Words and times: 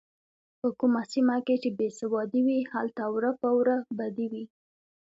په 0.59 0.67
کومه 0.79 1.01
سیمه 1.11 1.37
کې 1.45 1.55
چې 1.61 1.69
بې 1.77 1.87
سوادي 1.99 2.41
وي 2.45 2.59
هلته 2.73 3.03
وره 3.13 3.31
په 3.41 3.49
وره 3.57 3.77
بدي 3.97 4.27
وي. 4.31 4.43